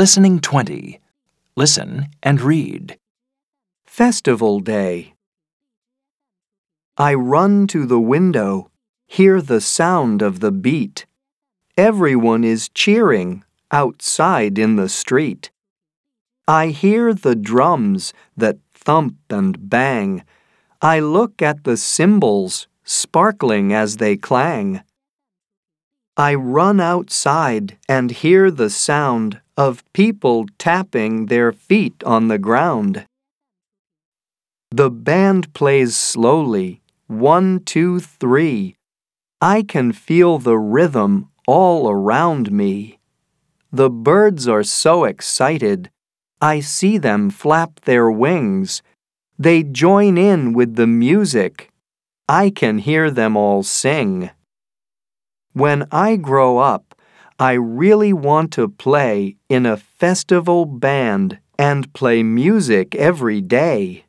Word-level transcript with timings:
Listening 0.00 0.40
20. 0.40 0.98
Listen 1.56 2.08
and 2.22 2.40
read. 2.40 2.98
Festival 3.84 4.58
Day. 4.60 5.12
I 6.96 7.12
run 7.12 7.66
to 7.66 7.84
the 7.84 8.00
window, 8.00 8.70
hear 9.06 9.42
the 9.42 9.60
sound 9.60 10.22
of 10.22 10.40
the 10.40 10.52
beat. 10.52 11.04
Everyone 11.76 12.44
is 12.44 12.70
cheering 12.70 13.44
outside 13.70 14.58
in 14.58 14.76
the 14.76 14.88
street. 14.88 15.50
I 16.48 16.68
hear 16.68 17.12
the 17.12 17.36
drums 17.36 18.14
that 18.34 18.56
thump 18.72 19.16
and 19.28 19.68
bang. 19.68 20.24
I 20.80 21.00
look 21.00 21.42
at 21.42 21.64
the 21.64 21.76
cymbals 21.76 22.68
sparkling 22.84 23.74
as 23.74 23.98
they 23.98 24.16
clang. 24.16 24.80
I 26.16 26.34
run 26.36 26.80
outside 26.80 27.76
and 27.86 28.10
hear 28.10 28.50
the 28.50 28.70
sound 28.70 29.42
of 29.60 29.84
people 29.92 30.46
tapping 30.56 31.26
their 31.26 31.52
feet 31.52 32.02
on 32.04 32.28
the 32.28 32.38
ground. 32.38 33.04
The 34.70 34.90
band 34.90 35.52
plays 35.52 35.94
slowly, 35.94 36.80
one, 37.08 37.60
two, 37.66 38.00
three. 38.00 38.76
I 39.38 39.60
can 39.60 39.92
feel 39.92 40.38
the 40.38 40.56
rhythm 40.56 41.28
all 41.46 41.90
around 41.90 42.50
me. 42.50 43.00
The 43.70 43.90
birds 43.90 44.48
are 44.48 44.62
so 44.62 45.04
excited. 45.04 45.90
I 46.40 46.60
see 46.60 46.96
them 46.96 47.28
flap 47.28 47.80
their 47.80 48.10
wings. 48.10 48.82
They 49.38 49.62
join 49.62 50.16
in 50.16 50.54
with 50.54 50.76
the 50.76 50.86
music. 50.86 51.68
I 52.26 52.48
can 52.48 52.78
hear 52.78 53.10
them 53.10 53.36
all 53.36 53.62
sing. 53.62 54.30
When 55.52 55.86
I 55.92 56.16
grow 56.16 56.56
up, 56.56 56.89
I 57.40 57.52
really 57.52 58.12
want 58.12 58.52
to 58.52 58.68
play 58.68 59.36
in 59.48 59.64
a 59.64 59.78
festival 59.78 60.66
band 60.66 61.38
and 61.58 61.90
play 61.94 62.22
music 62.22 62.94
every 62.94 63.40
day. 63.40 64.04